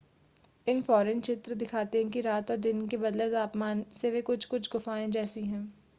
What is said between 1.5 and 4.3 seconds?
दिखाते हैं कि रात और दिन के बदले तापमान से वे